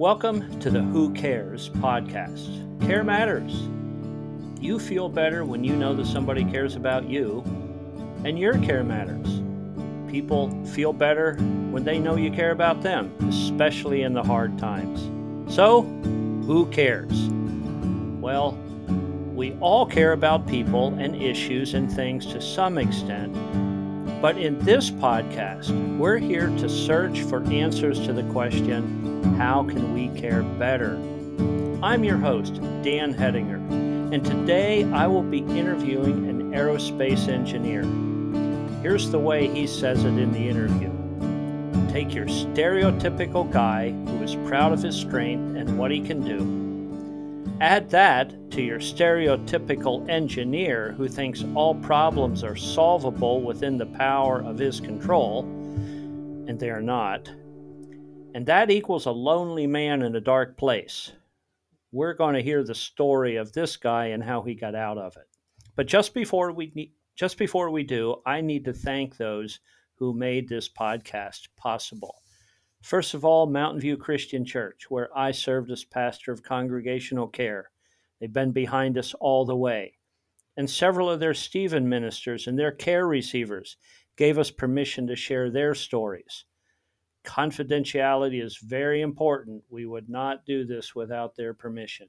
[0.00, 2.80] Welcome to the Who Cares podcast.
[2.86, 3.68] Care matters.
[4.58, 7.44] You feel better when you know that somebody cares about you,
[8.24, 9.42] and your care matters.
[10.10, 11.34] People feel better
[11.70, 15.02] when they know you care about them, especially in the hard times.
[15.54, 15.82] So,
[16.46, 17.28] who cares?
[18.22, 18.52] Well,
[19.34, 23.36] we all care about people and issues and things to some extent.
[24.20, 29.94] But in this podcast, we're here to search for answers to the question how can
[29.94, 30.96] we care better?
[31.82, 37.82] I'm your host, Dan Hedinger, and today I will be interviewing an aerospace engineer.
[38.82, 40.90] Here's the way he says it in the interview
[41.90, 46.59] Take your stereotypical guy who is proud of his strength and what he can do
[47.60, 54.40] Add that to your stereotypical engineer who thinks all problems are solvable within the power
[54.40, 55.40] of his control,
[56.48, 57.28] and they are not.
[58.34, 61.12] And that equals a lonely man in a dark place.
[61.92, 65.18] We're going to hear the story of this guy and how he got out of
[65.18, 65.28] it.
[65.76, 69.60] But just before we just before we do, I need to thank those
[69.96, 72.19] who made this podcast possible.
[72.82, 77.70] First of all, Mountain View Christian Church, where I served as pastor of congregational care.
[78.18, 79.98] They've been behind us all the way.
[80.56, 83.76] And several of their Stephen ministers and their care receivers
[84.16, 86.44] gave us permission to share their stories.
[87.24, 89.62] Confidentiality is very important.
[89.68, 92.08] We would not do this without their permission.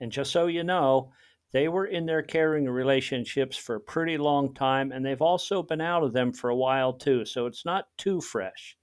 [0.00, 1.12] And just so you know,
[1.52, 5.80] they were in their caring relationships for a pretty long time, and they've also been
[5.80, 8.76] out of them for a while too, so it's not too fresh.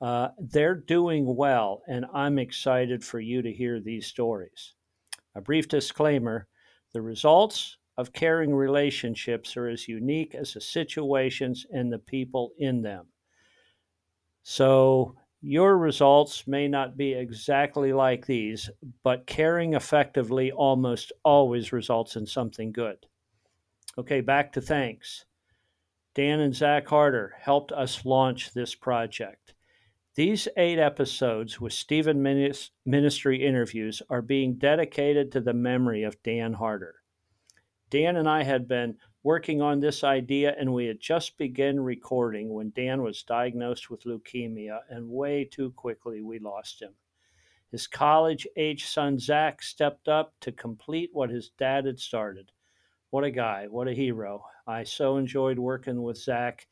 [0.00, 4.74] Uh, they're doing well, and I'm excited for you to hear these stories.
[5.34, 6.46] A brief disclaimer
[6.92, 12.80] the results of caring relationships are as unique as the situations and the people in
[12.80, 13.06] them.
[14.42, 18.70] So, your results may not be exactly like these,
[19.02, 23.06] but caring effectively almost always results in something good.
[23.98, 25.24] Okay, back to thanks.
[26.14, 29.54] Dan and Zach Harder helped us launch this project.
[30.18, 32.20] These eight episodes with Stephen
[32.84, 36.96] Ministry interviews are being dedicated to the memory of Dan Harder.
[37.88, 42.52] Dan and I had been working on this idea, and we had just begun recording
[42.52, 46.94] when Dan was diagnosed with leukemia, and way too quickly we lost him.
[47.70, 52.50] His college age son Zach stepped up to complete what his dad had started.
[53.10, 54.44] What a guy, what a hero.
[54.66, 56.66] I so enjoyed working with Zach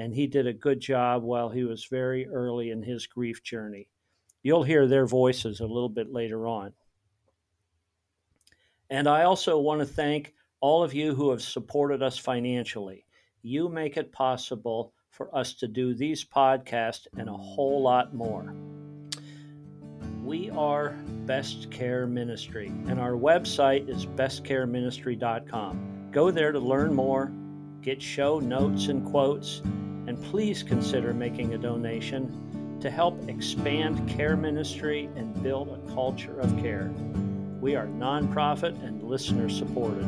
[0.00, 3.86] and he did a good job while he was very early in his grief journey.
[4.42, 6.72] You'll hear their voices a little bit later on.
[8.88, 13.04] And I also want to thank all of you who have supported us financially.
[13.42, 18.54] You make it possible for us to do these podcasts and a whole lot more.
[20.24, 20.96] We are
[21.26, 26.08] Best Care Ministry, and our website is bestcareministry.com.
[26.10, 27.30] Go there to learn more,
[27.82, 29.60] get show notes and quotes,
[30.10, 36.40] and please consider making a donation to help expand care ministry and build a culture
[36.40, 36.92] of care.
[37.60, 40.04] We are nonprofit and listener supported.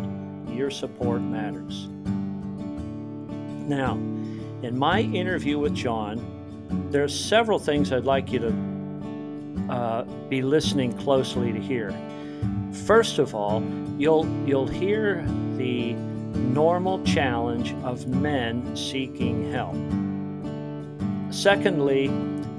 [0.50, 1.86] Your support matters.
[3.68, 3.92] Now,
[4.64, 10.42] in my interview with John, there are several things I'd like you to uh, be
[10.42, 11.94] listening closely to hear.
[12.86, 13.62] First of all,
[13.98, 15.24] you'll you'll hear
[15.56, 15.94] the
[16.52, 19.74] normal challenge of men seeking help.
[21.32, 22.08] Secondly,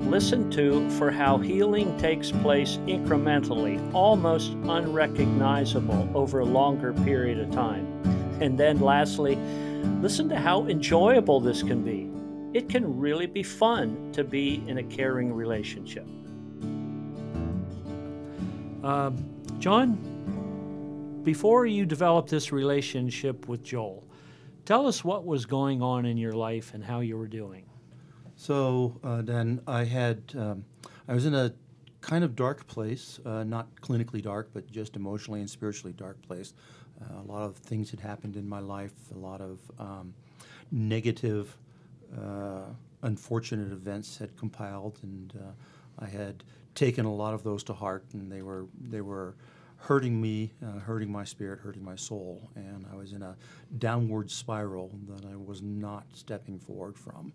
[0.01, 7.51] listen to for how healing takes place incrementally, almost unrecognizable over a longer period of
[7.51, 7.85] time.
[8.41, 9.35] And then lastly,
[10.01, 12.09] listen to how enjoyable this can be.
[12.57, 16.07] It can really be fun to be in a caring relationship.
[18.83, 19.11] Uh,
[19.59, 19.97] John,
[21.23, 24.03] before you developed this relationship with Joel,
[24.65, 27.65] tell us what was going on in your life and how you were doing.
[28.35, 30.65] So uh, then I had, um,
[31.07, 31.53] I was in a
[32.01, 36.53] kind of dark place, uh, not clinically dark, but just emotionally and spiritually dark place.
[37.01, 40.13] Uh, a lot of things had happened in my life, a lot of um,
[40.71, 41.57] negative,
[42.17, 42.65] uh,
[43.03, 46.43] unfortunate events had compiled, and uh, I had
[46.75, 49.35] taken a lot of those to heart, and they were they were
[49.83, 52.49] hurting me, uh, hurting my spirit, hurting my soul.
[52.55, 53.35] And I was in a
[53.79, 57.33] downward spiral that I was not stepping forward from.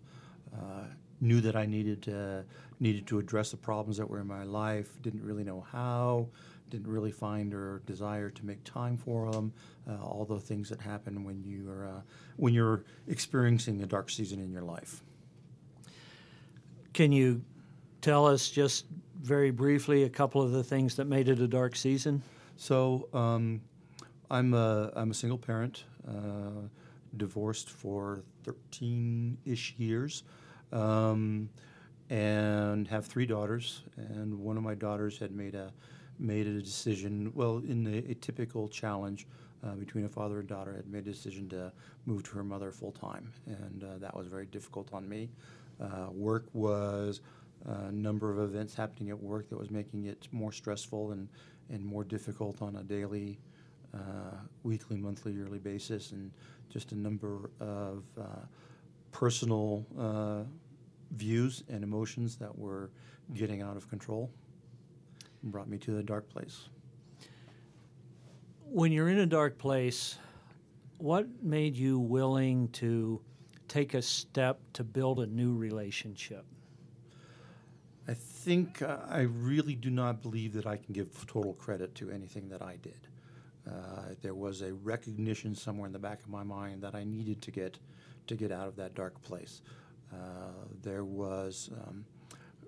[0.51, 0.85] Uh,
[1.21, 2.43] knew that I needed to,
[2.79, 6.27] needed to address the problems that were in my life, didn't really know how,
[6.71, 9.53] didn't really find or desire to make time for them.
[9.87, 12.01] Uh, all the things that happen when you are uh,
[12.37, 15.03] when you're experiencing a dark season in your life.
[16.93, 17.43] Can you
[18.01, 18.85] tell us just
[19.21, 22.23] very briefly a couple of the things that made it a dark season?
[22.59, 23.61] So um,
[24.29, 26.67] I'm a I'm a single parent, uh,
[27.15, 30.23] divorced for 13-ish years,
[30.73, 31.49] um,
[32.09, 33.83] and have three daughters.
[33.95, 35.71] And one of my daughters had made a
[36.19, 37.31] made a decision.
[37.33, 39.25] Well, in a, a typical challenge
[39.65, 41.71] uh, between a father and daughter, had made a decision to
[42.05, 45.29] move to her mother full time, and uh, that was very difficult on me.
[45.79, 47.21] Uh, work was
[47.65, 51.27] a number of events happening at work that was making it more stressful and,
[51.69, 53.39] and more difficult on a daily,
[53.93, 56.31] uh, weekly, monthly, yearly basis, and
[56.69, 58.23] just a number of uh,
[59.11, 60.43] personal uh,
[61.11, 62.89] views and emotions that were
[63.33, 64.29] getting out of control
[65.43, 66.69] brought me to the dark place.
[68.65, 70.17] When you're in a dark place,
[70.97, 73.21] what made you willing to
[73.67, 76.45] take a step to build a new relationship?
[78.09, 82.09] I think uh, I really do not believe that I can give total credit to
[82.09, 83.07] anything that I did.
[83.67, 87.39] Uh, there was a recognition somewhere in the back of my mind that I needed
[87.43, 87.77] to get
[88.25, 89.61] to get out of that dark place.
[90.11, 90.17] Uh,
[90.81, 92.03] there was um,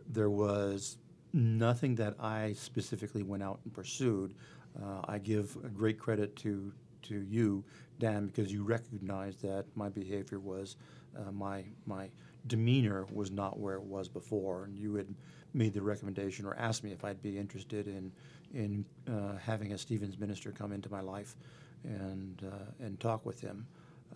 [0.08, 0.98] there was
[1.34, 4.36] nothing that I specifically went out and pursued.
[4.80, 6.72] Uh, I give great credit to
[7.04, 7.64] to you,
[7.98, 10.76] Dan, because you recognized that my behavior was
[11.18, 12.12] uh, my my
[12.48, 15.08] demeanor was not where it was before, and you had
[15.54, 18.12] made the recommendation or asked me if I'd be interested in
[18.54, 21.36] in uh, having a Stevens minister come into my life
[21.84, 23.66] and uh, and talk with him.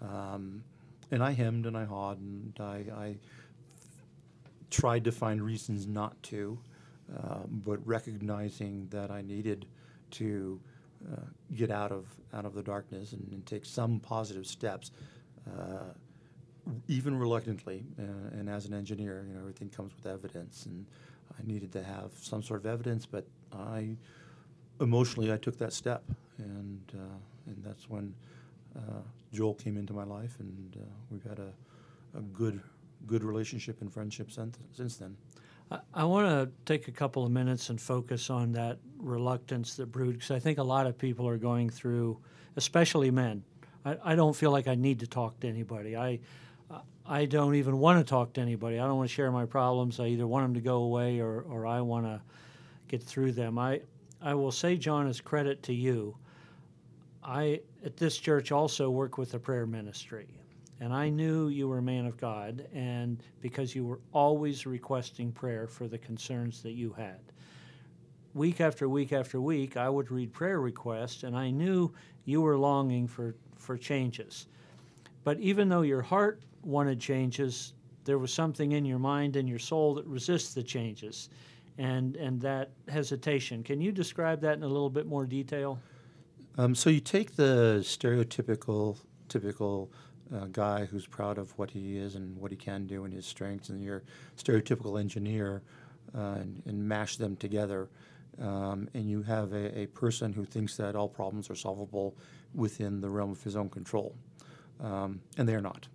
[0.02, 0.64] Um,
[1.12, 3.16] and I hemmed and I hawed and I, I
[4.70, 6.58] tried to find reasons not to,
[7.16, 9.68] uh, but recognizing that I needed
[10.12, 10.60] to
[11.12, 11.22] uh,
[11.54, 14.92] get out of out of the darkness and, and take some positive steps,
[15.48, 15.94] uh,
[16.88, 17.86] even reluctantly.
[18.00, 20.86] Uh, and as an engineer, you know everything comes with evidence, and
[21.38, 23.06] I needed to have some sort of evidence.
[23.06, 23.96] But I
[24.80, 26.04] emotionally I took that step,
[26.38, 27.18] and uh,
[27.48, 28.14] and that's when
[28.76, 29.02] uh,
[29.34, 30.76] Joel came into my life, and
[31.12, 31.52] we've had a,
[32.18, 32.62] a good
[33.08, 35.16] good relationship and friendship since, since then.
[35.72, 39.92] I, I want to take a couple of minutes and focus on that reluctance that
[39.92, 42.18] brewed, because I think a lot of people are going through,
[42.56, 43.44] especially men.
[43.84, 45.96] I, I don't feel like I need to talk to anybody.
[45.96, 46.20] I
[47.08, 48.80] I don't even want to talk to anybody.
[48.80, 50.00] I don't want to share my problems.
[50.00, 52.22] I either want them to go away or, or I want to
[52.88, 53.60] get through them.
[53.60, 53.82] I,
[54.22, 56.18] I will say, John, as credit to you,
[57.24, 60.28] I at this church also work with the prayer ministry
[60.80, 65.32] and I knew you were a man of God, and because you were always requesting
[65.32, 67.20] prayer for the concerns that you had.
[68.34, 71.94] Week after week after week, I would read prayer requests, and I knew
[72.26, 74.48] you were longing for, for changes.
[75.24, 77.74] But even though your heart wanted changes,
[78.04, 81.30] there was something in your mind and your soul that resists the changes
[81.78, 83.64] and, and that hesitation.
[83.64, 85.80] Can you describe that in a little bit more detail?
[86.58, 88.98] Um, so you take the stereotypical
[89.28, 89.92] typical
[90.34, 93.26] a guy who's proud of what he is and what he can do and his
[93.26, 94.04] strengths, and your
[94.38, 95.62] stereotypical engineer,
[96.16, 97.90] uh, and, and, mash them together.
[98.42, 102.16] Um, and you have a, a, person who thinks that all problems are solvable
[102.54, 104.16] within the realm of his own control.
[104.82, 105.88] Um, and they're not.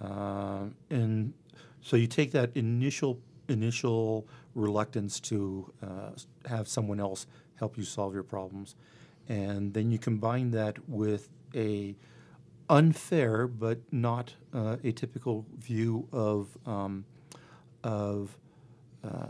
[0.00, 1.32] Uh, and
[1.80, 6.10] so you take that initial initial reluctance to uh,
[6.48, 7.26] have someone else
[7.56, 8.76] help you solve your problems,
[9.28, 11.94] and then you combine that with a
[12.68, 17.04] unfair but not uh, a typical view of um,
[17.82, 18.36] of
[19.02, 19.26] uh,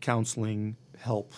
[0.00, 1.32] counseling help,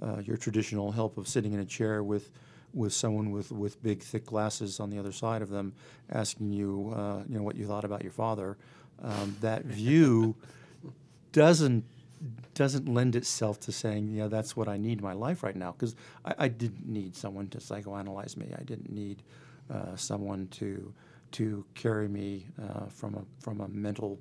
[0.00, 2.30] uh, your traditional help of sitting in a chair with
[2.72, 5.72] with someone with, with big thick glasses on the other side of them,
[6.10, 8.56] asking you uh, you know what you thought about your father.
[9.02, 10.36] Um, that view
[11.32, 11.84] doesn't
[12.54, 15.72] doesn't lend itself to saying, yeah, that's what I need in my life right now.
[15.72, 18.52] Because I, I, didn't need someone to psychoanalyze me.
[18.58, 19.22] I didn't need
[19.72, 20.92] uh, someone to
[21.32, 24.18] to carry me uh, from a from a mental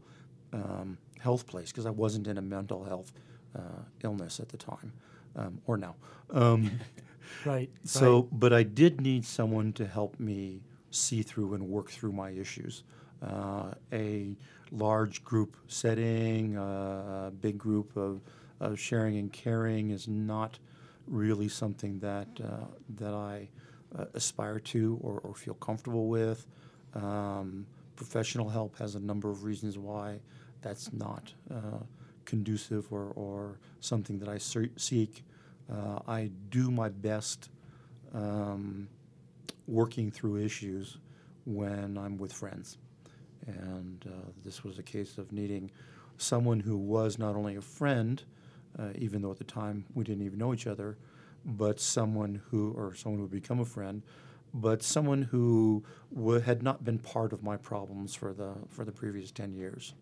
[0.53, 3.11] um, health place because I wasn't in a mental health
[3.55, 4.93] uh, illness at the time
[5.35, 5.95] um, or now.
[7.45, 7.69] Right.
[7.83, 8.27] So, right.
[8.31, 12.83] but I did need someone to help me see through and work through my issues.
[13.21, 14.35] Uh, a
[14.71, 18.21] large group setting, uh, a big group of,
[18.59, 20.57] of sharing and caring is not
[21.07, 22.65] really something that uh,
[22.97, 23.49] that I
[23.97, 26.45] uh, aspire to or, or, feel comfortable with.
[26.93, 30.19] Um, professional help has a number of reasons why
[30.61, 31.79] that's not uh,
[32.25, 35.23] conducive or, or something that I seek.
[35.71, 37.49] Uh, I do my best
[38.13, 38.87] um,
[39.67, 40.97] working through issues
[41.45, 42.77] when I'm with friends.
[43.45, 45.71] And uh, this was a case of needing
[46.17, 48.21] someone who was not only a friend,
[48.77, 50.97] uh, even though at the time we didn't even know each other,
[51.45, 54.03] but someone who, or someone who would become a friend,
[54.53, 55.83] but someone who
[56.13, 59.93] w- had not been part of my problems for the for the previous ten years.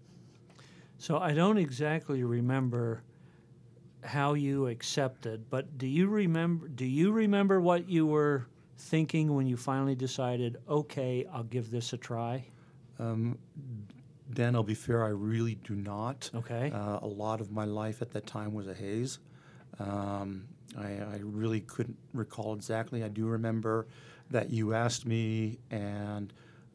[0.98, 3.04] So I don't exactly remember
[4.04, 6.68] how you accepted, but do you remember?
[6.68, 11.94] Do you remember what you were thinking when you finally decided, okay, I'll give this
[11.94, 12.46] a try?
[13.00, 13.38] Um,
[14.34, 16.30] Dan, I'll be fair, I really do not.
[16.36, 16.72] Okay.
[16.72, 19.20] Uh, a lot of my life at that time was a haze.
[19.80, 23.04] Um, I, I really couldn't recall exactly.
[23.04, 23.88] I do remember
[24.30, 26.34] that you asked me, and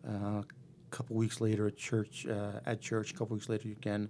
[0.09, 0.45] uh, a
[0.91, 4.09] couple weeks later at church, uh, at church, a couple weeks later again,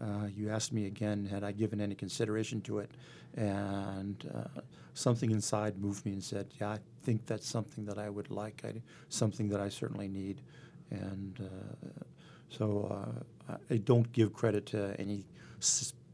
[0.00, 2.90] uh, you asked me again, had I given any consideration to it?
[3.36, 4.60] And uh,
[4.94, 8.62] something inside moved me and said, "Yeah, I think that's something that I would like.
[8.64, 10.40] I, something that I certainly need."
[10.90, 12.04] And uh,
[12.48, 13.14] so
[13.48, 15.24] uh, I don't give credit to any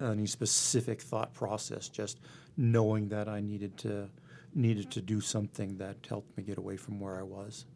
[0.01, 1.89] any specific thought process.
[1.89, 2.21] Just
[2.57, 4.09] knowing that I needed to
[4.55, 7.67] needed to do something that helped me get away from where I was.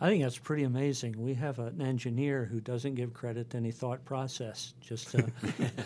[0.00, 1.22] I think that's pretty amazing.
[1.22, 4.72] We have an engineer who doesn't give credit to any thought process.
[4.80, 5.22] Just, uh,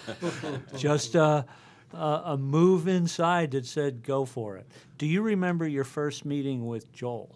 [0.76, 1.42] just uh,
[1.92, 4.66] uh, a move inside that said, "Go for it."
[4.98, 7.34] Do you remember your first meeting with Joel?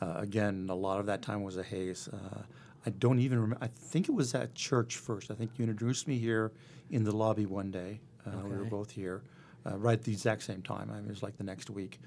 [0.00, 2.08] Uh, again, a lot of that time was a haze.
[2.08, 2.42] Uh,
[2.84, 3.64] I don't even remember.
[3.64, 5.30] I think it was at church first.
[5.32, 6.52] I think you introduced me here
[6.90, 8.00] in the lobby one day.
[8.24, 9.22] Uh, We were both here,
[9.64, 10.90] uh, right at the exact same time.
[10.90, 11.98] I mean, it was like the next week,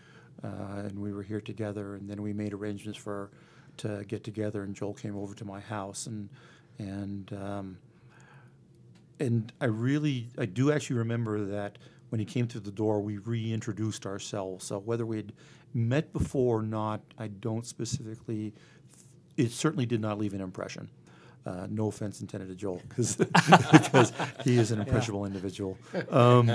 [0.44, 0.48] uh,
[0.86, 1.96] and we were here together.
[1.96, 3.30] And then we made arrangements for
[3.80, 4.64] to get together.
[4.64, 6.30] And Joel came over to my house, and
[6.78, 7.78] and um,
[9.20, 11.78] and I really, I do actually remember that
[12.10, 14.66] when he came through the door, we reintroduced ourselves.
[14.66, 15.34] So whether we'd
[15.74, 18.54] met before or not, I don't specifically.
[19.38, 20.90] It certainly did not leave an impression.
[21.46, 23.16] Uh, no offense intended to Joel, 'cause-
[23.72, 24.12] because
[24.44, 25.78] he is an impressionable individual.
[26.10, 26.52] Um,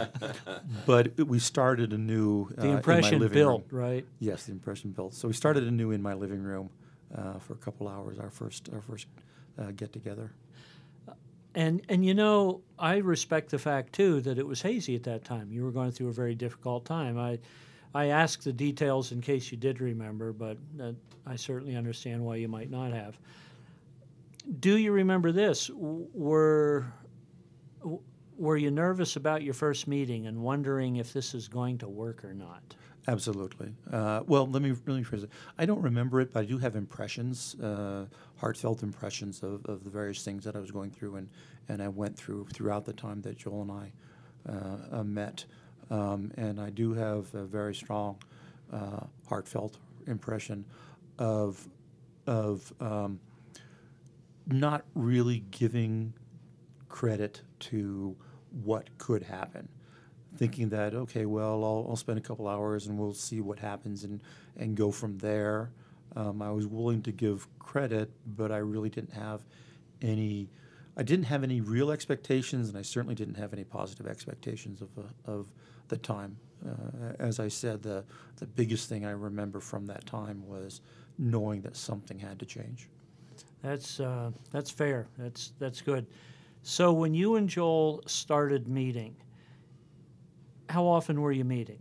[0.84, 2.48] but we started anew.
[2.58, 3.80] Uh, The in my impression living built, room.
[3.80, 4.06] right?
[4.18, 5.14] Yes, the impression built.
[5.14, 6.68] So we started anew in my living room
[7.16, 8.18] uh, for a couple hours.
[8.18, 9.06] Our first, our first
[9.58, 10.32] uh, get together.
[11.54, 15.24] And and you know, I respect the fact too that it was hazy at that
[15.24, 15.52] time.
[15.52, 17.16] You were going through a very difficult time.
[17.16, 17.38] I
[17.94, 20.92] I asked the details in case you did remember, but uh,
[21.26, 23.16] I certainly understand why you might not have.
[24.58, 25.70] Do you remember this?
[25.72, 26.86] Were
[28.36, 32.24] were you nervous about your first meeting and wondering if this is going to work
[32.24, 32.74] or not?
[33.06, 33.74] Absolutely.
[33.92, 35.30] Uh, well, let me let me phrase it.
[35.58, 38.06] I don't remember it, but I do have impressions, uh,
[38.36, 41.28] heartfelt impressions of, of the various things that I was going through, and,
[41.68, 43.92] and I went through throughout the time that Joel and I
[44.50, 45.44] uh, uh, met.
[45.90, 48.16] Um, and I do have a very strong,
[48.72, 50.64] uh, heartfelt impression
[51.18, 51.68] of
[52.26, 53.20] of um,
[54.46, 56.14] not really giving
[56.88, 58.16] credit to
[58.62, 59.68] what could happen
[60.36, 64.04] thinking that okay, well, I'll, I'll spend a couple hours and we'll see what happens
[64.04, 64.22] and
[64.56, 65.70] and go from there.
[66.16, 69.44] Um, I was willing to give credit, but I really didn't have
[70.02, 70.48] any.
[70.96, 74.88] I didn't have any real expectations, and I certainly didn't have any positive expectations of
[74.98, 75.48] uh, of
[75.88, 76.36] the time.
[76.66, 78.04] Uh, as I said, the
[78.36, 80.80] the biggest thing I remember from that time was
[81.18, 82.88] knowing that something had to change.
[83.62, 85.06] That's uh, that's fair.
[85.18, 86.06] That's that's good.
[86.62, 89.16] So when you and Joel started meeting,
[90.74, 91.78] how often were you meeting?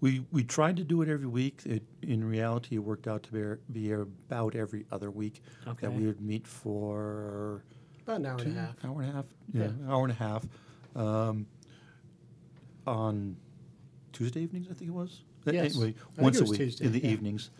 [0.00, 1.62] We we tried to do it every week.
[1.64, 3.42] It, in reality, it worked out to be,
[3.80, 5.86] be about every other week Okay.
[5.86, 7.62] that we would meet for
[8.02, 8.84] About an hour two, and a half.
[8.84, 9.24] hour and a half.
[9.52, 9.68] Yeah, Yeah.
[9.68, 10.42] an hour and a half.
[10.96, 11.46] Um,
[12.86, 13.36] on
[14.12, 15.22] Tuesday evenings, I think it was.
[15.46, 15.74] Uh, Yes.
[15.74, 17.10] Anyway, I think once it a week Tuesday, in the yeah.
[17.14, 17.50] evenings,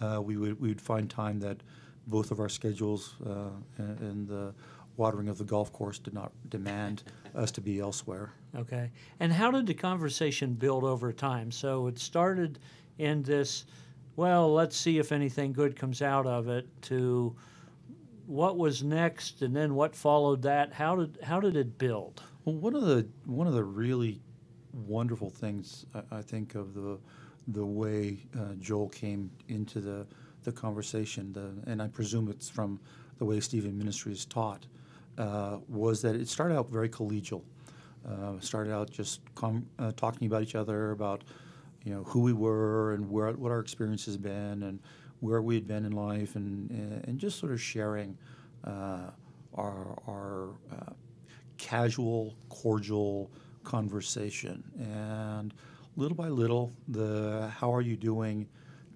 [0.00, 1.58] uh, we would we would find time that
[2.06, 4.52] both of our schedules uh, and, and the
[4.96, 7.02] watering of the golf course did not demand
[7.34, 8.32] us to be elsewhere.
[8.56, 8.90] Okay.
[9.20, 11.50] And how did the conversation build over time?
[11.50, 12.58] So it started
[12.98, 13.64] in this,
[14.16, 17.34] well, let's see if anything good comes out of it, to
[18.26, 20.72] what was next, and then what followed that.
[20.72, 22.22] How did how did it build?
[22.44, 24.20] Well, one of the one of the really
[24.72, 26.98] wonderful things I, I think of the
[27.48, 30.06] the way uh, Joel came into the
[30.44, 32.80] the conversation, the, and I presume it's from
[33.18, 34.66] the way Stephen Ministries taught,
[35.18, 37.42] uh, was that it started out very collegial.
[38.08, 41.22] Uh, started out just com- uh, talking about each other, about
[41.84, 44.80] you know who we were and where what our experience has been and
[45.20, 46.70] where we had been in life, and
[47.06, 48.16] and just sort of sharing
[48.64, 49.10] uh,
[49.54, 50.92] our our uh,
[51.58, 53.30] casual, cordial
[53.62, 54.64] conversation.
[54.80, 55.54] And
[55.96, 58.48] little by little, the "How are you doing?"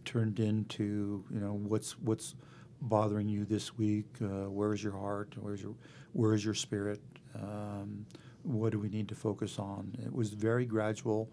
[0.04, 2.35] turned into you know what's what's
[2.83, 4.06] bothering you this week.
[4.21, 5.35] Uh, where is your heart?
[5.38, 5.75] Where's your
[6.12, 7.00] where is your spirit?
[7.35, 8.06] Um,
[8.42, 9.95] what do we need to focus on?
[10.04, 11.28] It was very gradual.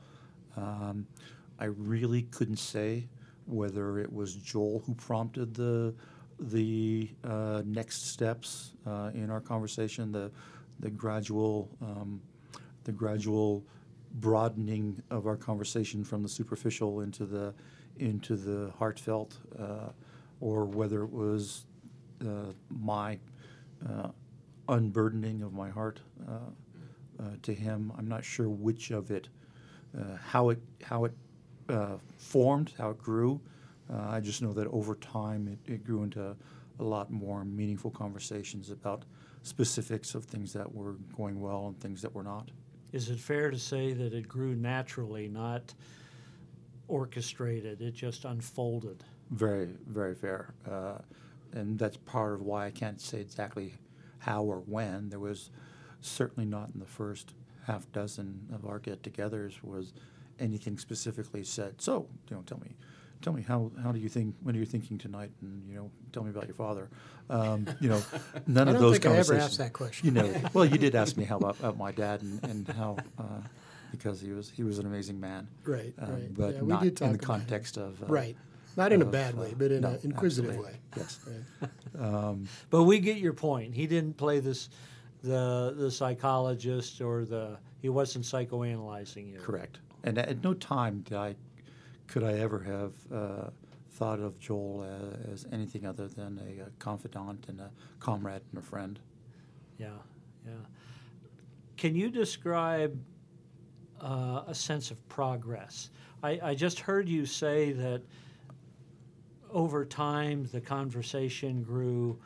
[0.57, 1.07] Um,
[1.59, 3.07] I really couldn't say
[3.45, 5.93] whether it was Joel who prompted the
[6.39, 10.31] the uh, next steps uh, in our conversation, the
[10.79, 12.21] the gradual um,
[12.83, 13.63] the gradual
[14.15, 17.53] broadening of our conversation from the superficial into the
[17.97, 19.89] into the heartfelt, uh,
[20.43, 21.65] or whether it was
[22.21, 23.17] uh, my
[23.87, 24.09] uh,
[24.67, 26.33] unburdening of my heart uh,
[27.17, 27.93] uh, to him.
[27.97, 29.29] I'm not sure which of it,
[29.97, 31.13] uh, how it how it
[32.17, 33.39] formed, how it grew.
[33.89, 36.35] I just know that over time it, it grew into
[36.79, 39.05] a lot more meaningful conversations about
[39.43, 42.49] specifics of things that were going well and things that were not.
[42.91, 45.73] Is it fair to say that it grew naturally, not
[46.87, 47.81] orchestrated?
[47.81, 49.03] It just unfolded.
[49.31, 50.53] Very, very fair.
[50.69, 50.99] Uh,
[51.53, 53.73] and that's part of why I can't say exactly
[54.19, 55.09] how or when.
[55.09, 55.49] There was
[56.01, 57.33] certainly not in the first
[57.65, 59.93] half dozen of our get-togethers was
[60.39, 61.81] anything specifically said.
[61.81, 62.75] So, you know, tell me,
[63.21, 64.35] tell me how, how do you think?
[64.43, 65.31] when are you thinking tonight?
[65.41, 66.89] And you know, tell me about your father.
[67.29, 68.01] Um, you know,
[68.47, 70.07] none of those think I ever asked that question.
[70.07, 72.97] You know, well, you did ask me how about, about my dad and, and how
[73.17, 73.41] uh,
[73.93, 75.47] because he was he was an amazing man.
[75.63, 76.33] Right, Uh, right.
[76.33, 78.35] But Yeah, we not did in the context of uh, Right.
[78.75, 80.73] Not in a bad uh, way, but in no, an inquisitive absolutely.
[80.73, 80.79] way.
[80.97, 81.19] Yes.
[81.61, 82.03] Right.
[82.03, 83.75] Um, But we get your point.
[83.75, 84.69] He didn't play this,
[85.21, 89.39] the the psychologist or the he wasn't psychoanalyzing you.
[89.39, 89.79] Correct.
[90.03, 91.35] And at no time did I,
[92.07, 93.49] could I ever have uh,
[93.91, 94.83] thought of Joel
[95.29, 97.69] as, as anything other than a, a confidant and a
[97.99, 98.99] comrade and a friend.
[99.77, 99.89] Yeah,
[100.45, 100.65] yeah.
[101.77, 102.99] Can you describe
[104.03, 105.89] uh, a sense of progress?
[106.21, 108.01] I, I just heard you say that
[109.51, 112.19] over time the conversation grew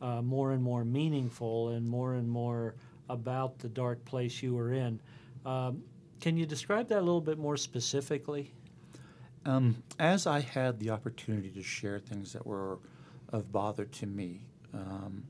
[0.00, 2.74] uh, more and more meaningful and more and more
[3.08, 5.00] about the dark place you were in.
[5.46, 5.82] Um,
[6.20, 8.52] can you describe that a little bit more specifically?
[9.44, 12.78] Um, as I had the opportunity to share things that were
[13.32, 14.42] of bother to me,
[14.72, 15.24] um,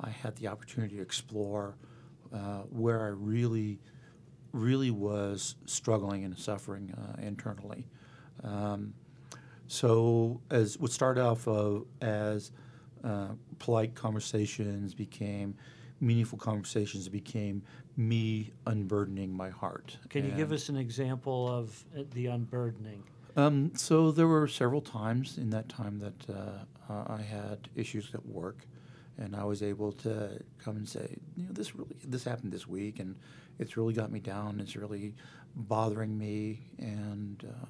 [0.00, 1.74] I had the opportunity to explore
[2.32, 3.78] uh, where I really,
[4.58, 7.86] really was struggling and suffering uh, internally.
[8.42, 8.94] Um,
[9.66, 12.52] so, as what started off of as
[13.04, 15.54] uh, polite conversations became
[16.00, 17.62] meaningful conversations, became
[17.96, 19.98] me unburdening my heart.
[20.08, 23.02] Can you give us an example of uh, the unburdening?
[23.36, 28.10] um, so there were several times in that time that uh, uh, I had issues
[28.14, 28.66] at work,
[29.18, 32.66] and I was able to come and say, you know, this really this happened this
[32.66, 33.16] week, and
[33.58, 34.60] it's really got me down.
[34.60, 35.14] It's really
[35.54, 37.66] bothering me, and uh,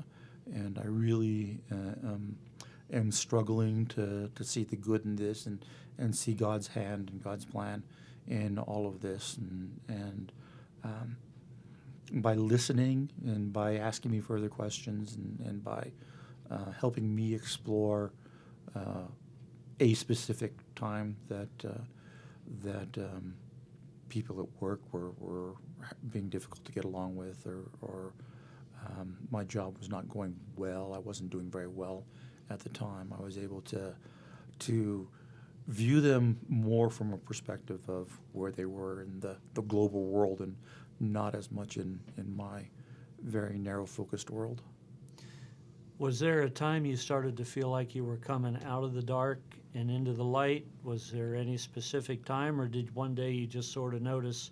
[0.54, 2.36] and I really uh, um,
[2.92, 5.64] am struggling to, to see the good in this and,
[5.98, 7.82] and see God's hand and God's plan
[8.26, 10.32] in all of this, and and
[10.84, 11.16] um,
[12.12, 15.92] by listening and by asking me further questions and, and by
[16.50, 18.12] uh, helping me explore
[18.74, 19.06] uh,
[19.80, 21.82] a specific time that uh,
[22.62, 23.34] that um,
[24.08, 25.54] people at work were, were
[26.10, 28.12] being difficult to get along with or, or
[28.86, 30.92] um, my job was not going well.
[30.94, 32.04] I wasn't doing very well
[32.50, 33.12] at the time.
[33.18, 33.94] I was able to
[34.60, 35.08] to
[35.68, 40.40] view them more from a perspective of where they were in the, the global world
[40.40, 40.56] and
[40.98, 42.66] not as much in, in my
[43.22, 44.62] very narrow focused world.
[45.98, 49.02] Was there a time you started to feel like you were coming out of the
[49.02, 49.40] dark
[49.74, 50.66] and into the light?
[50.82, 54.50] Was there any specific time, or did one day you just sort of notice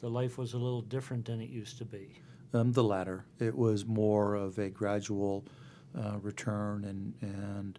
[0.00, 2.08] the life was a little different than it used to be?
[2.54, 3.24] Um, the latter.
[3.38, 5.44] It was more of a gradual
[5.98, 7.78] uh, return, and, and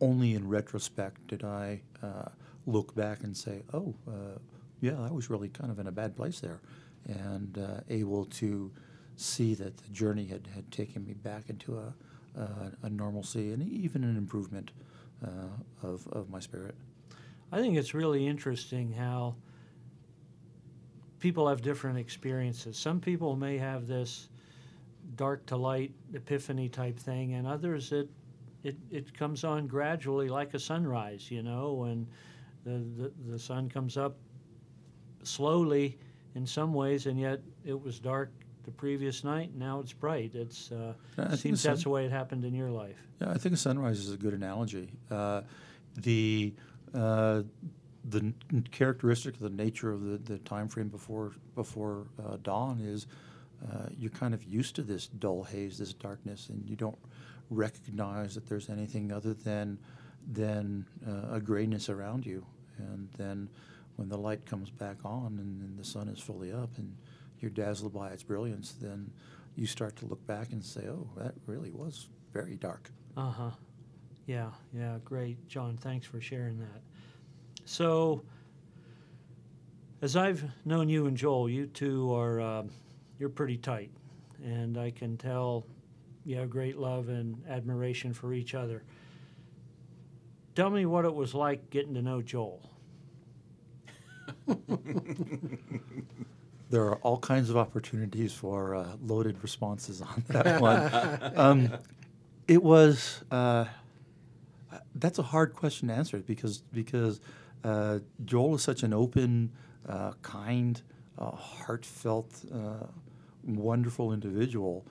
[0.00, 2.28] only in retrospect did I uh,
[2.66, 4.38] look back and say, oh, uh,
[4.80, 6.60] yeah, I was really kind of in a bad place there,
[7.06, 8.70] and uh, able to
[9.16, 11.92] see that the journey had, had taken me back into a,
[12.40, 14.84] a, a normalcy and even an improvement uh,
[15.24, 15.30] Uh,
[15.82, 16.76] of, of my spirit.
[17.50, 19.34] I think it's really interesting how
[21.18, 22.76] people have different experiences.
[22.78, 24.28] Some people may have this
[25.16, 28.08] dark to light epiphany type thing, and others it
[28.62, 32.06] it, it comes on gradually like a sunrise, you know, when
[32.64, 34.16] the, the, the sun comes up
[35.24, 35.98] slowly
[36.34, 38.30] in some ways, and yet it was dark
[38.64, 40.34] the previous night, now it's bright.
[40.34, 42.96] It's uh, I seems the that's the way it happened in your life.
[43.20, 44.90] Yeah, I think a sunrise is a good analogy.
[45.10, 45.42] Uh,
[45.96, 46.54] the
[46.94, 47.42] uh,
[48.04, 48.32] the
[48.70, 53.06] characteristic of the nature of the, the time frame before before uh, dawn is
[53.66, 56.98] uh, you're kind of used to this dull haze, this darkness, and you don't
[57.50, 59.78] recognize that there's anything other than
[60.32, 62.44] than uh, a grayness around you.
[62.78, 63.48] And then
[63.96, 66.94] when the light comes back on and, and the sun is fully up, and
[67.40, 69.10] you're dazzled by its brilliance, then
[69.56, 73.50] you start to look back and say, "Oh, that really was very dark." Uh huh.
[74.26, 75.76] Yeah, yeah, great, John.
[75.76, 76.82] Thanks for sharing that.
[77.64, 78.22] So,
[80.02, 82.62] as I've known you and Joel, you two are uh,
[83.18, 83.90] you're pretty tight,
[84.44, 85.64] and I can tell
[86.24, 88.82] you have great love and admiration for each other.
[90.54, 92.68] Tell me what it was like getting to know Joel.
[96.70, 101.32] there are all kinds of opportunities for uh, loaded responses on that one.
[101.36, 101.70] um,
[102.46, 103.64] it was uh,
[104.94, 107.20] that's a hard question to answer because because
[107.64, 109.50] uh, Joel is such an open,
[109.88, 110.80] uh, kind,
[111.18, 112.86] uh, heartfelt, uh,
[113.44, 114.86] wonderful individual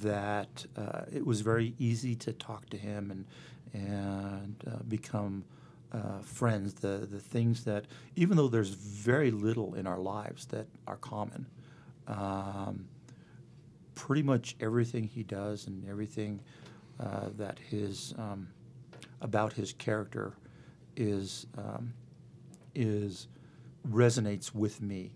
[0.00, 0.64] that
[1.12, 3.24] it was very easy to talk to him and
[3.74, 5.44] and become
[5.94, 7.84] uh, friends, the, the things that,
[8.16, 11.46] even though there's very little in our lives that are common,
[12.08, 12.86] um,
[13.94, 16.40] pretty much everything he does and everything
[16.98, 18.48] uh, that his, um,
[19.20, 20.34] about his character
[20.96, 21.94] is, um,
[22.74, 23.28] is
[23.88, 25.12] resonates with me.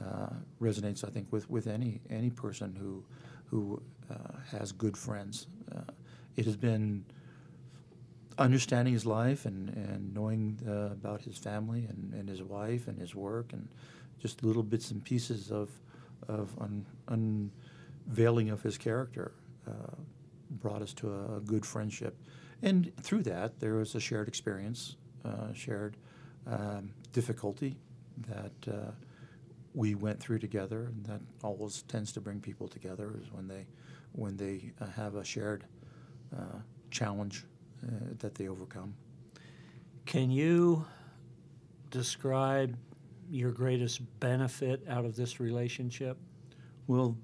[0.00, 0.28] Uh,
[0.60, 3.02] resonates, I think, with, with any any person who
[3.46, 5.48] who uh, has good friends.
[5.74, 5.80] Uh,
[6.36, 7.04] it has been
[8.38, 12.98] understanding his life and, and knowing uh, about his family and, and his wife and
[12.98, 13.68] his work and
[14.20, 15.70] just little bits and pieces of,
[16.28, 16.84] of un,
[18.06, 19.32] unveiling of his character
[19.66, 19.94] uh,
[20.50, 22.16] brought us to a, a, good friendship.
[22.62, 25.96] And through that, there was a shared experience, uh, shared
[26.46, 27.76] um, difficulty
[28.28, 28.90] that uh,
[29.74, 33.66] we went through together, and that always tends to bring people together is when they,
[34.12, 35.64] when they uh, have a shared
[36.36, 36.58] uh,
[36.90, 37.44] challenge
[37.82, 38.94] uh, that they overcome.
[40.06, 40.86] Can you
[41.90, 42.76] describe
[43.30, 46.16] your greatest benefit out of this relationship?
[46.86, 47.16] Well,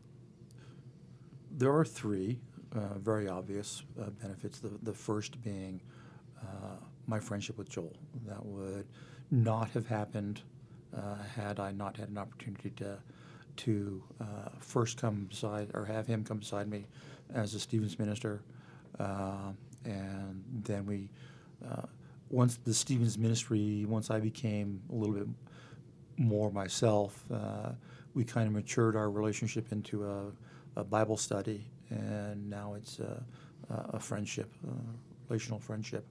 [1.50, 2.38] there are three
[2.74, 4.58] uh, very obvious uh, benefits.
[4.58, 5.80] The, the first being
[6.42, 7.96] uh, my friendship with Joel.
[8.26, 8.86] That would
[9.30, 10.42] not have happened
[10.96, 12.98] uh, had I not had an opportunity to
[13.56, 16.86] to uh, first come beside or have him come beside me
[17.32, 18.42] as a Stevens minister
[19.85, 21.09] and then we,
[21.68, 21.83] uh,
[22.31, 25.29] once the Stevens ministry, once I became a little bit
[26.16, 27.70] more myself, uh,
[28.14, 30.27] we kind of matured our relationship into a,
[30.77, 33.23] a Bible study, and now it's a,
[33.70, 36.07] a friendship, a relational friendship.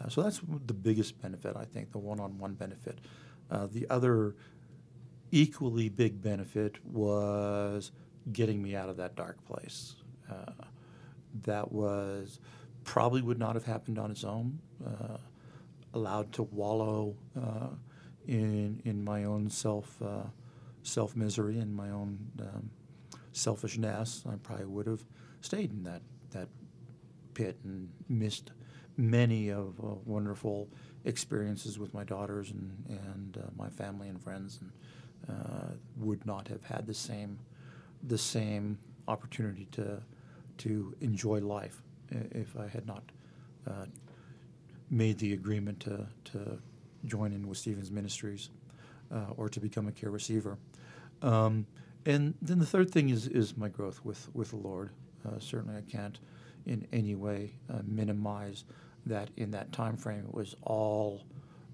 [0.00, 2.98] Uh, so that's the biggest benefit, I think, the one-on-one benefit.
[3.50, 4.34] Uh, the other
[5.30, 7.92] equally big benefit was
[8.32, 9.96] getting me out of that dark place.
[10.30, 10.52] Uh,
[11.42, 12.40] that was
[12.84, 14.58] probably would not have happened on its own.
[14.84, 15.18] Uh,
[15.94, 17.68] allowed to wallow uh,
[18.26, 20.24] in in my own self uh,
[20.82, 22.70] self misery and my own um,
[23.32, 25.04] selfishness, I probably would have
[25.40, 26.48] stayed in that that
[27.34, 28.52] pit and missed
[28.96, 30.68] many of uh, wonderful
[31.04, 34.72] experiences with my daughters and and uh, my family and friends, and
[35.28, 37.38] uh, would not have had the same
[38.02, 40.02] the same opportunity to
[40.56, 43.02] to enjoy life if I had not
[43.66, 43.86] uh,
[44.90, 46.58] made the agreement to, to
[47.06, 48.50] join in with Stevens Ministries
[49.12, 50.58] uh, or to become a care receiver.
[51.22, 51.66] Um,
[52.06, 54.90] and then the third thing is, is my growth with, with the Lord.
[55.26, 56.18] Uh, certainly, I can't
[56.66, 58.64] in any way uh, minimize
[59.06, 60.24] that in that time frame.
[60.28, 61.22] It was all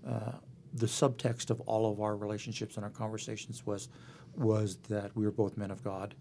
[0.07, 0.33] uh,
[0.75, 3.89] the subtext of all of our relationships and our conversations was
[4.37, 6.15] was that we were both men of God,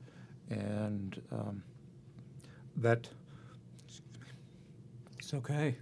[0.50, 1.62] and um,
[2.78, 3.08] that
[5.30, 5.76] it's okay.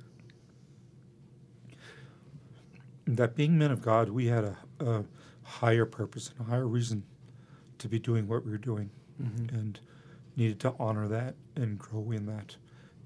[3.06, 5.06] That being men of God, we had a, a
[5.44, 7.02] higher purpose and a higher reason
[7.78, 8.90] to be doing what we were doing,
[9.22, 9.56] mm-hmm.
[9.56, 9.80] and
[10.36, 12.58] needed to honor that and grow in that,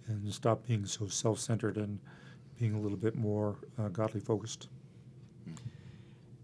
[0.07, 1.99] and stop being so self-centered and
[2.57, 4.67] being a little bit more uh, godly focused.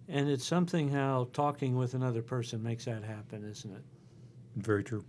[0.09, 3.83] And it's something how talking with another person makes that happen, isn't it?
[4.57, 5.03] Very true.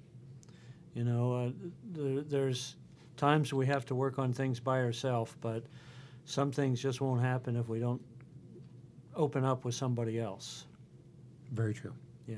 [0.94, 1.50] You know, uh,
[1.92, 2.76] there, there's
[3.18, 5.64] times we have to work on things by ourselves, but
[6.24, 8.00] some things just won't happen if we don't
[9.14, 10.64] open up with somebody else.
[11.52, 11.92] Very true.
[12.26, 12.36] Yeah.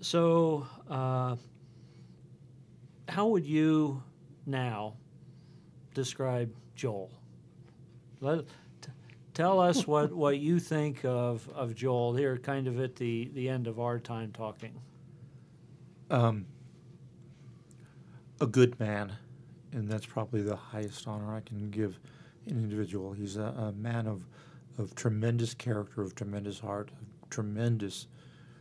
[0.00, 1.36] So, uh,
[3.08, 4.02] how would you
[4.46, 4.94] now
[5.94, 7.10] describe Joel?
[8.20, 8.46] Let,
[8.80, 8.90] t-
[9.34, 13.48] tell us what, what you think of, of Joel here, kind of at the, the
[13.48, 14.80] end of our time talking.
[16.10, 16.46] Um,
[18.40, 19.12] a good man
[19.74, 21.98] and that's probably the highest honor I can give
[22.46, 23.12] an individual.
[23.12, 24.24] He's a, a man of,
[24.78, 28.06] of tremendous character, of tremendous heart, of tremendous,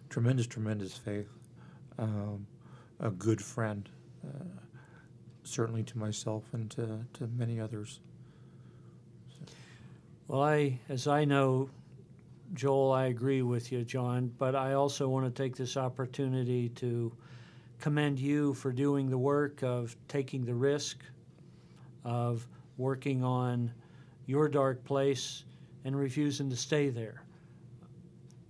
[0.09, 1.29] tremendous, tremendous faith.
[1.97, 2.45] um,
[2.99, 3.89] a good friend,
[4.25, 4.43] uh,
[5.43, 7.99] certainly to myself and to, to many others.
[10.27, 11.69] Well, I, as I know,
[12.53, 17.11] Joel, I agree with you, John, but I also want to take this opportunity to
[17.83, 21.03] commend you for doing the work of taking the risk
[22.05, 23.69] of working on
[24.25, 25.43] your dark place
[25.83, 27.23] and refusing to stay there.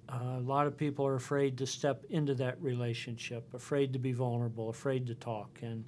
[0.07, 4.11] Uh, a lot of people are afraid to step into that relationship, afraid to be
[4.11, 5.83] vulnerable, afraid to talk, and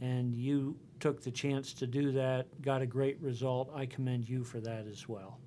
[0.00, 3.70] and you took the chance to do that, got a great result.
[3.74, 5.38] I commend you for that as well.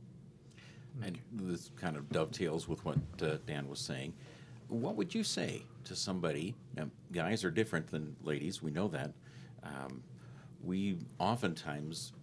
[1.01, 4.13] And this kind of dovetails with what uh, Dan was saying.
[4.67, 6.55] What would you say to somebody?
[6.75, 8.61] Now, guys are different than ladies.
[8.61, 9.11] We know that.
[9.63, 10.03] Um,
[10.63, 12.13] we oftentimes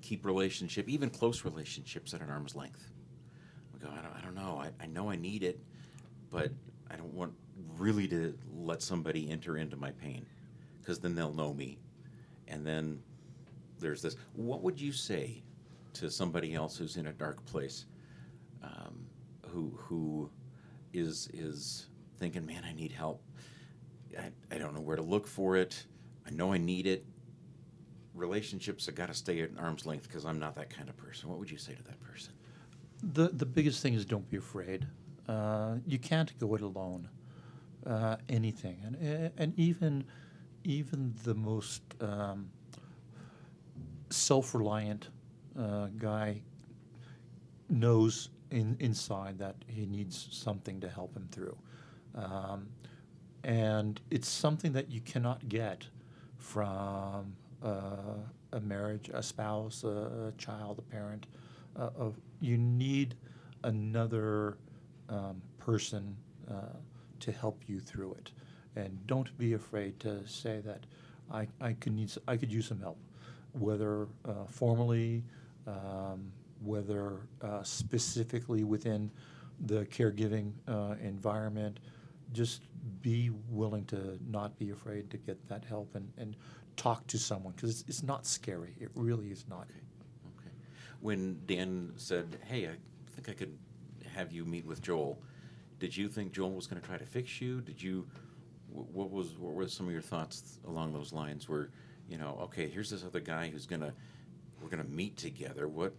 [0.00, 2.90] keep relationship, even close relationships, at an arm's length.
[3.72, 4.62] We go, I don't, I don't know.
[4.62, 5.60] I, I know I need it,
[6.30, 6.50] but
[6.90, 7.32] I don't want
[7.78, 10.26] really to let somebody enter into my pain
[10.80, 11.78] because then they'll know me.
[12.48, 13.00] And then
[13.78, 14.16] there's this.
[14.34, 15.42] What would you say
[15.94, 17.86] to somebody else who's in a dark place,
[18.62, 19.06] um,
[19.46, 20.30] who who
[20.92, 21.86] is is
[22.20, 23.22] thinking, man, I need help.
[24.18, 25.84] I, I don't know where to look for it.
[26.26, 27.04] I know I need it.
[28.14, 31.28] Relationships have got to stay at arm's length because I'm not that kind of person.
[31.28, 32.32] What would you say to that person?
[33.02, 34.86] The the biggest thing is don't be afraid.
[35.26, 37.08] Uh, you can't go it alone.
[37.86, 40.04] Uh, anything, and and even
[40.64, 42.50] even the most um,
[44.10, 45.08] self-reliant
[45.58, 46.42] uh, guy
[47.70, 51.56] knows in, inside that he needs something to help him through,
[52.14, 52.68] um,
[53.44, 55.86] and it's something that you cannot get
[56.38, 58.16] from uh,
[58.52, 61.26] a marriage, a spouse, a, a child, a parent.
[61.76, 63.14] Uh, of you need
[63.64, 64.56] another
[65.08, 66.16] um, person
[66.50, 66.54] uh,
[67.20, 68.32] to help you through it,
[68.76, 70.84] and don't be afraid to say that
[71.30, 72.98] I, I could need I could use some help,
[73.52, 75.22] whether uh, formally,
[75.66, 76.32] um,
[76.64, 79.10] whether uh, specifically within
[79.66, 81.78] the caregiving uh, environment.
[82.32, 82.62] Just
[83.02, 86.36] be willing to not be afraid to get that help and, and
[86.76, 88.74] talk to someone because it's, it's not scary.
[88.80, 89.66] It really is not.
[90.38, 90.54] Okay.
[91.00, 92.76] When Dan said, "Hey, I
[93.12, 93.56] think I could
[94.14, 95.20] have you meet with Joel,"
[95.78, 97.60] did you think Joel was going to try to fix you?
[97.60, 98.06] Did you?
[98.72, 101.48] What was what were some of your thoughts along those lines?
[101.48, 101.70] Where
[102.08, 103.92] you know, okay, here's this other guy who's gonna
[104.62, 105.68] we're gonna meet together.
[105.68, 105.94] What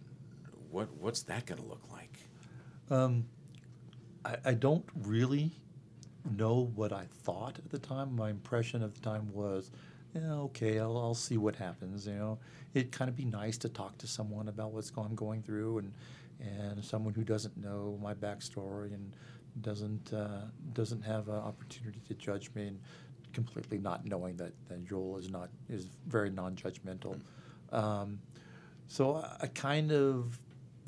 [0.70, 2.18] what what's that going to look like?
[2.90, 3.26] Um,
[4.24, 5.52] I, I don't really
[6.24, 8.16] know what I thought at the time.
[8.16, 9.70] My impression at the time was,
[10.14, 12.06] yeah, okay, I'll, I'll see what happens.
[12.06, 12.38] You know,
[12.74, 15.78] it'd kind of be nice to talk to someone about what's go- I'm going through,
[15.78, 15.92] and
[16.40, 19.14] and someone who doesn't know my backstory and
[19.60, 22.80] doesn't uh, doesn't have an opportunity to judge me, and
[23.32, 27.18] completely not knowing that, that Joel is not is very non-judgmental.
[27.72, 28.18] Um,
[28.88, 30.38] so I, I kind of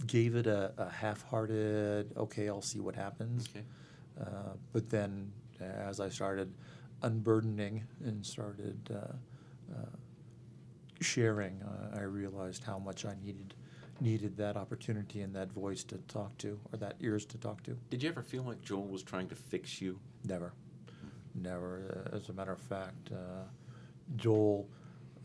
[0.06, 3.48] gave it a, a half-hearted, okay, I'll see what happens.
[3.48, 3.64] Okay.
[4.20, 6.52] Uh, but then, as I started
[7.02, 9.86] unburdening and started uh, uh,
[11.00, 13.54] sharing, uh, I realized how much I needed
[14.00, 17.76] needed that opportunity and that voice to talk to, or that ears to talk to.
[17.90, 20.00] Did you ever feel like Joel was trying to fix you?
[20.24, 20.52] Never,
[21.34, 22.04] never.
[22.12, 23.44] Uh, as a matter of fact, uh,
[24.16, 24.68] Joel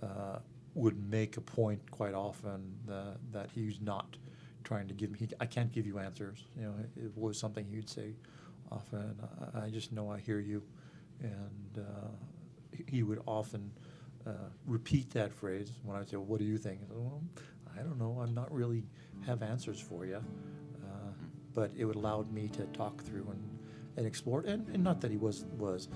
[0.03, 0.39] uh,
[0.75, 4.15] would make a point quite often uh, that he's not
[4.63, 5.19] trying to give me.
[5.19, 6.45] He, I can't give you answers.
[6.55, 8.13] You know, it, it was something he would say
[8.71, 9.15] often.
[9.53, 10.63] I, I just know I hear you,
[11.21, 12.07] and uh,
[12.87, 13.71] he- would often
[14.27, 14.31] uh,
[14.65, 17.21] repeat that phrase when I would say, well, "What do you think?" I said, well,
[17.77, 18.19] I don't know.
[18.21, 18.83] I'm not really
[19.25, 21.11] have answers for you, uh,
[21.53, 23.59] but it would allowed me to talk through and,
[23.97, 24.41] and explore.
[24.41, 25.89] And, and not that he was was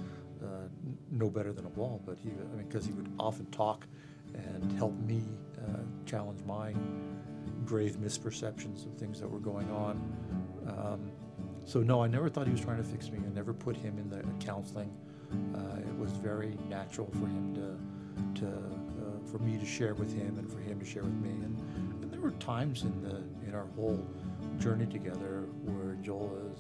[0.43, 0.67] uh,
[1.11, 3.85] no better than a wall, but he I mean because he would often talk
[4.33, 5.23] and help me
[5.59, 6.73] uh, challenge my
[7.65, 10.01] grave misperceptions of things that were going on.
[10.67, 11.11] Um,
[11.65, 13.19] so no, I never thought he was trying to fix me.
[13.25, 14.91] I never put him in the counseling.
[15.55, 20.13] Uh, it was very natural for him to, to uh, for me to share with
[20.13, 21.29] him and for him to share with me.
[21.29, 21.57] And,
[22.03, 24.05] and there were times in the in our whole
[24.59, 26.59] journey together where Joel has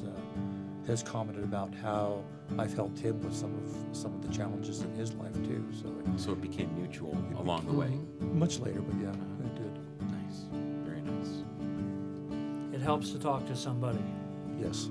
[0.00, 2.22] has, uh, has commented about how
[2.58, 5.64] I've helped him with some of some of the challenges in his life too.
[5.72, 7.98] So it, So it became mutual along the way.
[8.20, 9.78] much later, but yeah, it did.
[10.10, 10.44] Nice,
[10.86, 11.42] very nice.
[12.72, 13.98] It helps to talk to somebody.
[14.62, 14.90] Yes.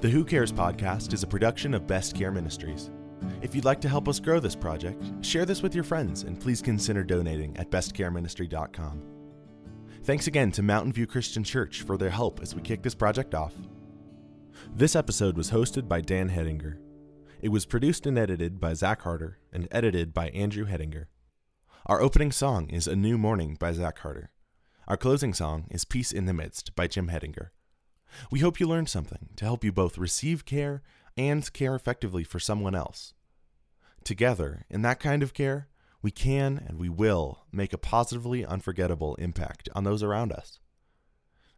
[0.00, 2.90] The Who Cares podcast is a production of Best Care Ministries.
[3.42, 6.40] If you'd like to help us grow this project, share this with your friends and
[6.40, 9.02] please consider donating at bestcareministry.com.
[10.04, 13.34] Thanks again to Mountain View Christian Church for their help as we kick this project
[13.34, 13.54] off.
[14.74, 16.78] This episode was hosted by Dan Hedinger.
[17.42, 21.06] It was produced and edited by Zach Harder and edited by Andrew Hettinger.
[21.86, 24.30] Our opening song is A New Morning by Zach Harder.
[24.88, 27.50] Our closing song is Peace in the Midst by Jim Hettinger.
[28.30, 30.82] We hope you learned something to help you both receive care
[31.16, 33.14] and care effectively for someone else.
[34.04, 35.68] Together, in that kind of care,
[36.02, 40.58] we can and we will make a positively unforgettable impact on those around us.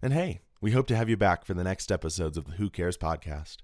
[0.01, 2.71] And hey, we hope to have you back for the next episodes of the Who
[2.71, 3.59] Cares podcast.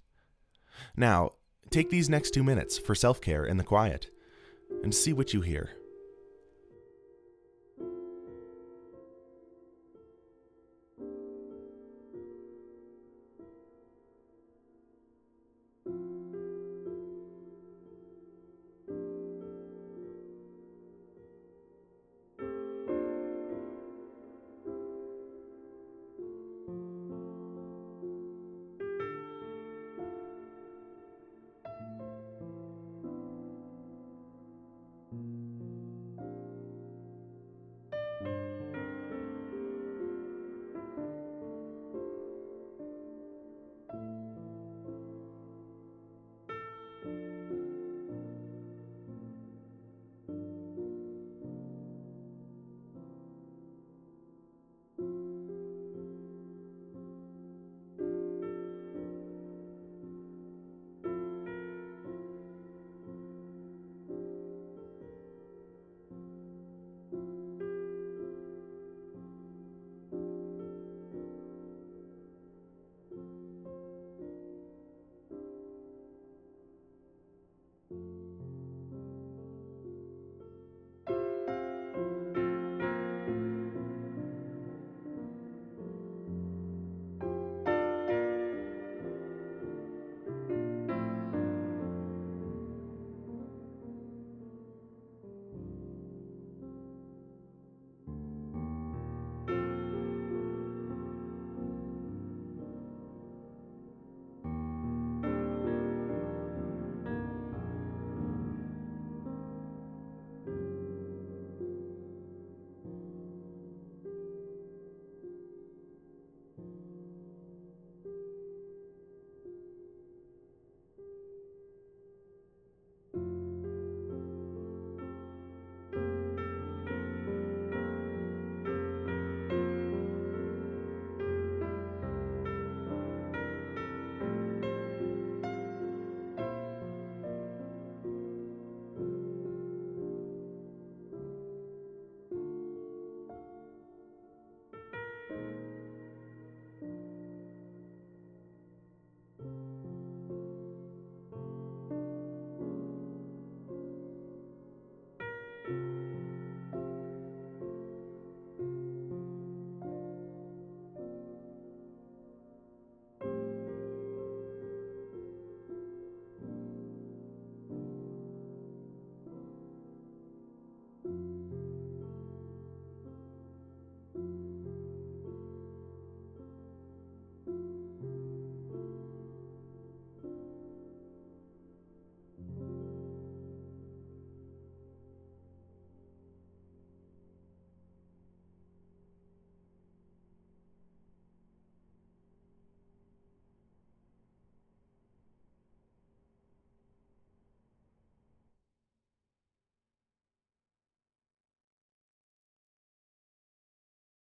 [0.96, 1.32] Now,
[1.70, 4.10] take these next two minutes for self care in the quiet
[4.82, 5.70] and see what you hear.